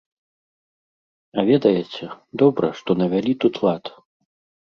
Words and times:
А 1.41 1.43
ведаеце, 1.49 2.05
добра, 2.43 2.67
што 2.79 2.97
навялі 3.01 3.33
тут 3.43 3.53
лад. 3.67 3.83